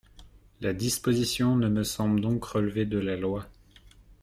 [0.61, 3.47] La disposition ne me semble donc relever de la loi.